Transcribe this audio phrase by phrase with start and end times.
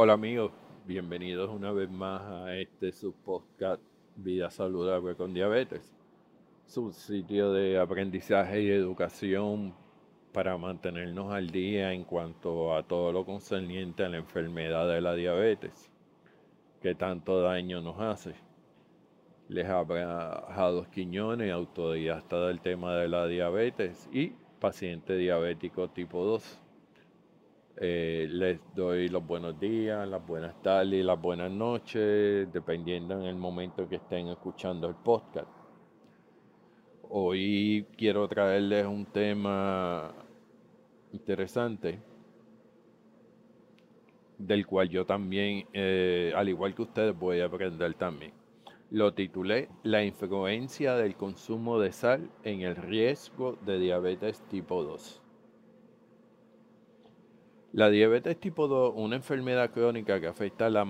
[0.00, 0.52] Hola amigos,
[0.86, 3.82] bienvenidos una vez más a este su podcast
[4.14, 5.92] Vida Saludable con Diabetes,
[6.66, 9.74] su sitio de aprendizaje y educación
[10.32, 15.16] para mantenernos al día en cuanto a todo lo concerniente a la enfermedad de la
[15.16, 15.90] diabetes,
[16.80, 18.34] que tanto daño nos hace.
[19.48, 24.28] Les habla Jados Quiñones, autodidacta del tema de la diabetes y
[24.60, 26.67] paciente diabético tipo 2.
[27.80, 33.22] Eh, les doy los buenos días, las buenas tardes y las buenas noches, dependiendo en
[33.22, 35.48] el momento que estén escuchando el podcast.
[37.08, 40.12] Hoy quiero traerles un tema
[41.12, 42.00] interesante,
[44.38, 48.32] del cual yo también, eh, al igual que ustedes, voy a aprender también.
[48.90, 55.22] Lo titulé La influencia del consumo de sal en el riesgo de diabetes tipo 2.
[57.72, 60.86] La diabetes tipo 2, una enfermedad crónica que afecta la,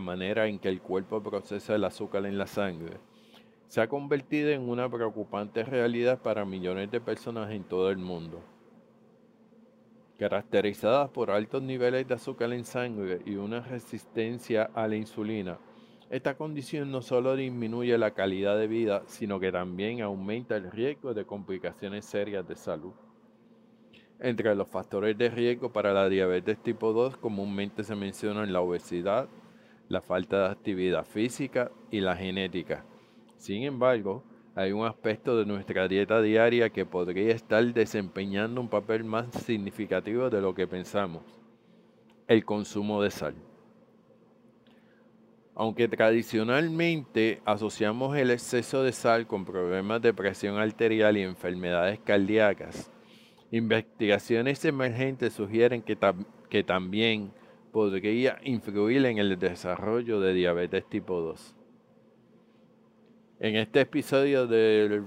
[0.00, 2.96] manera en que el cuerpo procesa el azúcar en la sangre,
[3.66, 8.40] se ha convertido en una preocupante realidad para millones de personas en todo el mundo.
[10.18, 15.58] Caracterizadas por altos niveles de azúcar en sangre y una resistencia a la insulina,
[16.08, 21.12] esta condición no solo disminuye la calidad de vida, sino que también aumenta el riesgo
[21.12, 22.94] de complicaciones serias de salud.
[24.20, 29.28] Entre los factores de riesgo para la diabetes tipo 2 comúnmente se mencionan la obesidad,
[29.88, 32.84] la falta de actividad física y la genética.
[33.36, 34.24] Sin embargo,
[34.56, 40.28] hay un aspecto de nuestra dieta diaria que podría estar desempeñando un papel más significativo
[40.30, 41.22] de lo que pensamos,
[42.26, 43.34] el consumo de sal.
[45.54, 52.90] Aunque tradicionalmente asociamos el exceso de sal con problemas de presión arterial y enfermedades cardíacas,
[53.50, 55.96] Investigaciones emergentes sugieren que,
[56.50, 57.32] que también
[57.72, 61.54] podría influir en el desarrollo de diabetes tipo 2.
[63.40, 65.04] En este episodio del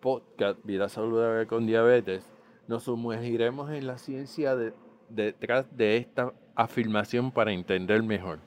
[0.00, 2.32] podcast Vida Saludable con Diabetes,
[2.66, 4.56] nos sumergiremos en la ciencia
[5.10, 8.38] detrás de esta afirmación para entender mejor.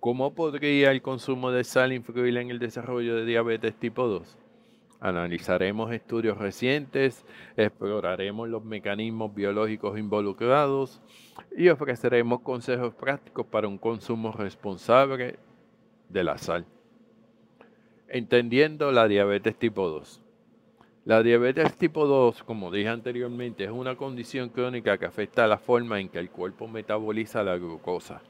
[0.00, 4.38] ¿Cómo podría el consumo de sal influir en el desarrollo de diabetes tipo 2?
[5.04, 7.26] Analizaremos estudios recientes,
[7.58, 11.02] exploraremos los mecanismos biológicos involucrados
[11.54, 15.38] y ofreceremos consejos prácticos para un consumo responsable
[16.08, 16.64] de la sal.
[18.08, 20.22] Entendiendo la diabetes tipo 2.
[21.04, 26.00] La diabetes tipo 2, como dije anteriormente, es una condición crónica que afecta la forma
[26.00, 28.22] en que el cuerpo metaboliza la glucosa,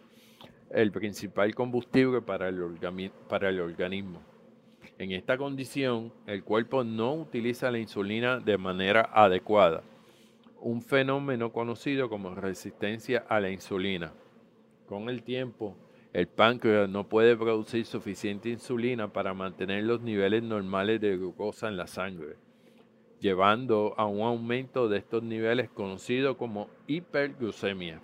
[0.70, 4.33] el principal combustible para el, organismo.
[4.96, 9.82] En esta condición, el cuerpo no utiliza la insulina de manera adecuada,
[10.60, 14.12] un fenómeno conocido como resistencia a la insulina.
[14.86, 15.76] Con el tiempo,
[16.12, 21.76] el páncreas no puede producir suficiente insulina para mantener los niveles normales de glucosa en
[21.76, 22.36] la sangre,
[23.18, 28.00] llevando a un aumento de estos niveles conocido como hiperglucemia.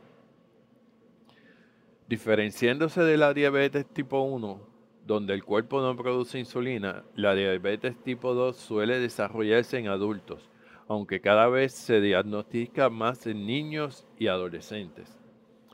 [2.09, 4.70] Diferenciándose de la diabetes tipo 1,
[5.07, 10.49] donde el cuerpo no produce insulina, la diabetes tipo 2 suele desarrollarse en adultos,
[10.89, 15.19] aunque cada vez se diagnostica más en niños y adolescentes.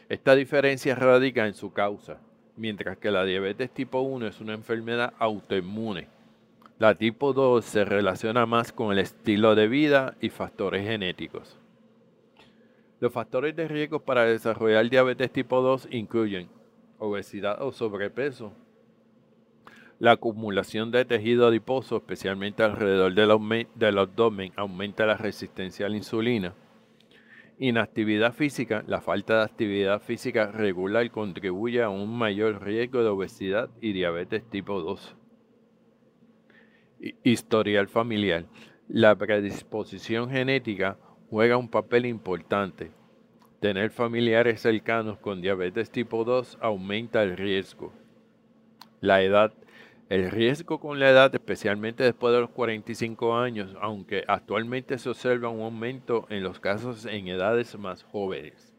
[0.09, 2.21] Esta diferencia radica en su causa,
[2.57, 6.09] mientras que la diabetes tipo 1 es una enfermedad autoinmune.
[6.79, 11.59] La tipo 2 se relaciona más con el estilo de vida y factores genéticos.
[13.01, 16.49] Los factores de riesgo para desarrollar diabetes tipo 2 incluyen
[16.99, 18.53] obesidad o sobrepeso,
[19.99, 26.55] la acumulación de tejido adiposo, especialmente alrededor del, abdomen, aumenta la resistencia a la insulina.
[27.59, 33.71] Inactividad física, la falta de actividad física regular contribuye a un mayor riesgo de obesidad
[33.81, 35.17] y diabetes tipo 2.
[37.25, 38.45] Historial familiar.
[38.89, 40.99] La predisposición genética
[41.31, 42.91] juega un papel importante.
[43.61, 47.95] Tener familiares cercanos con diabetes tipo 2 aumenta el riesgo.
[49.01, 49.55] La edad
[50.09, 55.49] el riesgo con la edad, especialmente después de los 45 años, aunque actualmente se observa
[55.49, 58.73] un aumento en los casos en edades más jóvenes.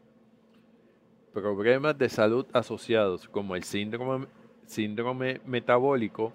[1.34, 6.32] Problemas de salud asociados como el síndrome, metabólico,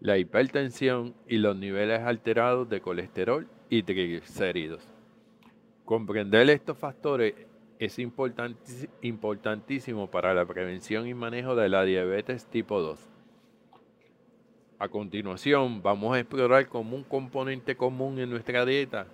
[0.00, 4.86] la hipertensión y los niveles alterados de colesterol y triglicéridos.
[5.84, 7.34] Comprender estos factores
[7.80, 13.15] es importantísimo para la prevención y manejo de la diabetes tipo 2
[14.78, 19.06] a continuación, vamos a explorar como un componente común en nuestra dieta,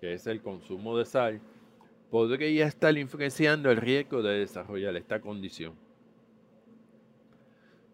[0.00, 1.40] que es el consumo de sal,
[2.10, 5.74] podría estar influenciando el riesgo de desarrollar esta condición.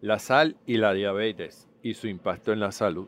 [0.01, 3.07] La sal y la diabetes y su impacto en la salud.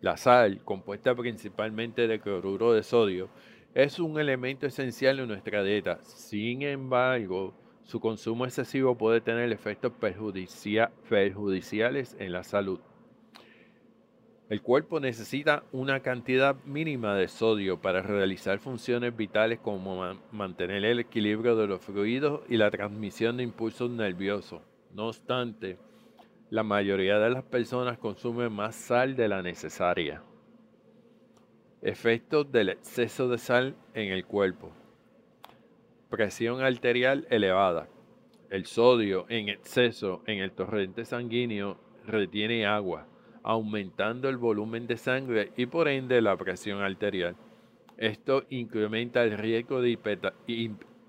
[0.00, 3.30] La sal, compuesta principalmente de cloruro de sodio,
[3.74, 5.98] es un elemento esencial en nuestra dieta.
[6.04, 7.54] Sin embargo,
[7.84, 9.92] su consumo excesivo puede tener efectos
[11.08, 12.80] perjudiciales en la salud.
[14.52, 20.98] El cuerpo necesita una cantidad mínima de sodio para realizar funciones vitales como mantener el
[20.98, 24.60] equilibrio de los fluidos y la transmisión de impulsos nerviosos.
[24.92, 25.78] No obstante,
[26.50, 30.22] la mayoría de las personas consumen más sal de la necesaria.
[31.80, 34.70] Efectos del exceso de sal en el cuerpo.
[36.10, 37.88] Presión arterial elevada.
[38.50, 43.06] El sodio en exceso en el torrente sanguíneo retiene agua,
[43.42, 47.36] aumentando el volumen de sangre y por ende la presión arterial.
[47.96, 49.98] Esto incrementa el riesgo de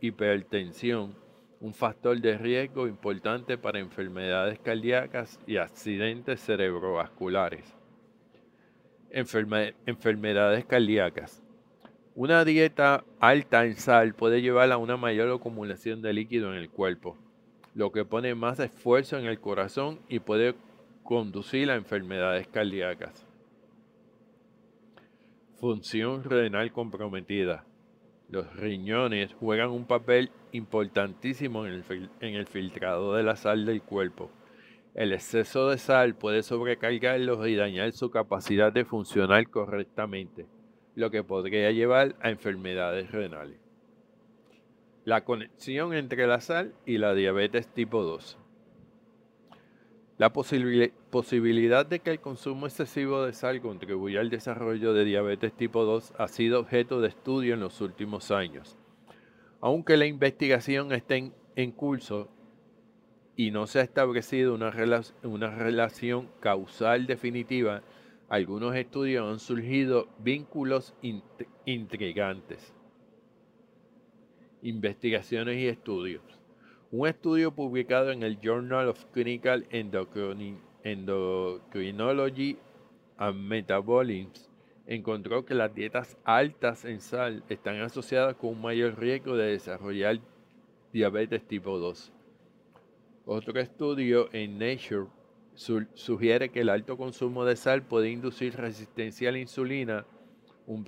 [0.01, 1.23] hipertensión
[1.63, 7.73] un factor de riesgo importante para enfermedades cardíacas y accidentes cerebrovasculares.
[9.09, 11.41] enfermedades cardíacas.
[12.15, 16.69] Una dieta alta en sal puede llevar a una mayor acumulación de líquido en el
[16.69, 17.17] cuerpo,
[17.73, 20.55] lo que pone más esfuerzo en el corazón y puede
[21.03, 23.25] conducir a enfermedades cardíacas.
[25.59, 27.65] Función renal comprometida.
[28.29, 31.83] Los riñones juegan un papel importantísimo en
[32.21, 34.31] el, filtrado de la sal del cuerpo.
[34.95, 40.47] El exceso de sal puede sobrecargarlos y dañar su capacidad de funcionar correctamente,
[40.95, 43.59] lo que podría llevar a enfermedades renales.
[45.05, 48.37] La conexión entre la sal y la diabetes tipo 2.
[50.23, 55.83] La posibilidad de que el consumo excesivo de sal contribuya al desarrollo de diabetes tipo
[55.83, 58.77] 2 ha sido objeto de estudio en los últimos años.
[59.59, 62.29] Aunque la investigación esté en, curso
[63.35, 64.71] y no se ha establecido una,
[65.23, 67.81] una relación causal definitiva,
[68.29, 70.95] algunos estudios han surgido vínculos
[71.65, 72.73] intrigantes.
[74.61, 76.42] Investigaciones y estudios.
[76.95, 82.59] Un estudio publicado en el Journal of Clinical Endocrinology
[83.17, 84.29] and Metabolism
[84.85, 90.19] encontró que las dietas altas en sal están asociadas con un mayor riesgo de desarrollar
[90.91, 92.13] diabetes tipo 2.
[93.25, 95.07] Otro estudio en Nature
[95.55, 100.05] sugiere que el alto consumo de sal puede inducir resistencia a la insulina,
[100.67, 100.83] un,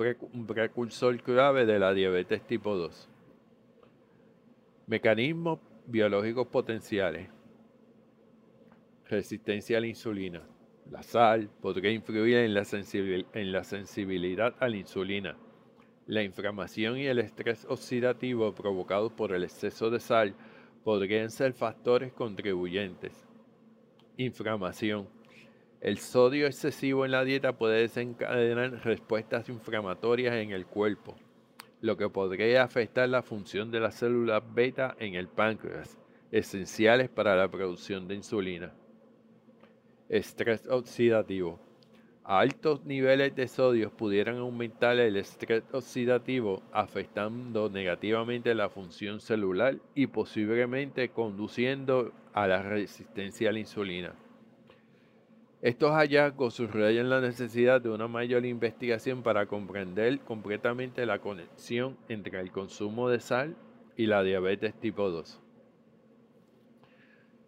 [0.46, 3.10] precursor clave de la diabetes tipo 2.
[4.86, 5.58] Mecanismos
[5.88, 7.30] biológicos potenciales.
[9.08, 10.42] Resistencia a la insulina.
[10.92, 12.64] La sal podría influir en la,
[13.34, 15.38] en la sensibilidad a la insulina.
[16.08, 20.36] La inflamación y el estrés oxidativo provocados por el exceso de sal
[20.84, 23.26] podrían ser factores contribuyentes.
[24.18, 25.08] Inflamación.
[25.82, 31.16] El sodio excesivo en la dieta puede desencadenar respuestas inflamatorias en el cuerpo
[31.86, 36.00] lo que podría afectar la función de las células beta en el páncreas,
[36.32, 38.74] esenciales para la producción de insulina.
[40.10, 41.60] Estrés oxidativo.
[42.24, 50.08] altos niveles de sodio pudieran aumentar el estrés oxidativo, afectando negativamente la función celular y
[50.08, 54.16] posiblemente conduciendo a la resistencia a la insulina.
[55.66, 62.40] Estos hallazgos subrayan la necesidad de una mayor investigación para comprender completamente la conexión entre
[62.40, 63.56] el consumo de sal
[63.98, 65.42] y la diabetes tipo 2.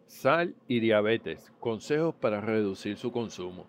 [0.08, 1.54] Sal y diabetes.
[1.60, 3.68] Consejos para reducir su consumo.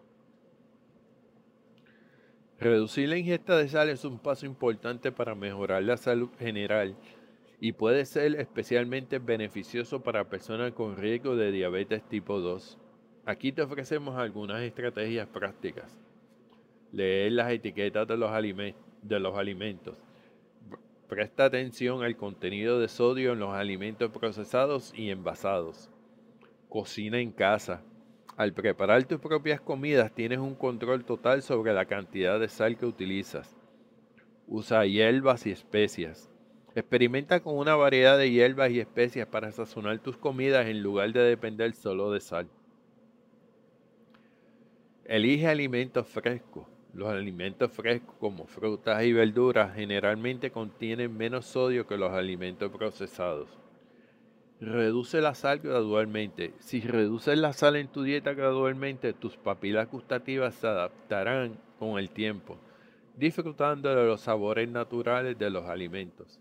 [2.59, 6.97] Reducir la ingesta de sal es un paso importante para mejorar la salud general
[7.61, 12.79] y puede ser especialmente beneficioso para personas con riesgo de diabetes tipo 2.
[13.29, 15.99] Aquí te ofrecemos algunas estrategias prácticas.
[16.93, 19.99] Leer las etiquetas de los, alimentos.
[21.11, 25.91] Presta atención al contenido de sodio en los alimentos procesados y envasados.
[26.71, 27.83] Cocina en casa.
[28.39, 32.87] Al preparar tus propias comidas tienes un control total sobre la cantidad de sal que
[32.87, 33.55] utilizas.
[34.47, 36.31] Usa hierbas y especias.
[36.75, 41.21] Experimenta con una variedad de hierbas y especias para sazonar tus comidas en lugar de
[41.21, 42.49] depender solo de sal.
[45.09, 46.67] Elige alimentos frescos.
[46.93, 53.49] Los alimentos frescos como frutas y verduras generalmente contienen menos sodio que los alimentos procesados.
[54.61, 56.53] Reduce la sal gradualmente.
[56.59, 62.11] Si reduces la sal en tu dieta gradualmente, tus papilas gustativas se adaptarán con el
[62.11, 62.59] tiempo,
[63.17, 66.39] disfrutando de los sabores naturales de los alimentos.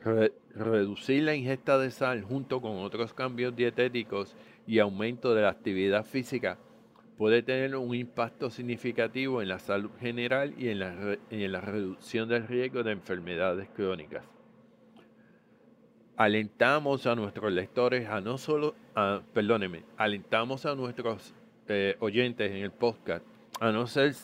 [0.04, 4.34] Reducir la ingesta de sal junto con otros cambios dietéticos
[4.66, 6.58] y aumento de la actividad física
[7.16, 12.28] puede tener un impacto significativo en la salud general y en la, en la reducción
[12.28, 14.24] del riesgo de enfermedades crónicas.
[16.16, 21.34] Alentamos a nuestros lectores a no solo, a, perdónenme, alentamos a nuestros
[21.66, 23.24] eh, oyentes en el podcast
[23.60, 24.14] a no ser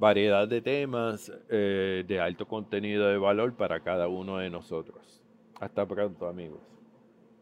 [0.00, 5.22] variedad de temas eh, de alto contenido de valor para cada uno de nosotros.
[5.60, 6.79] Hasta pronto amigos.